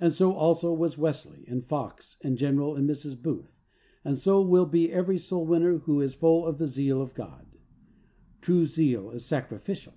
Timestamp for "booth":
3.22-3.58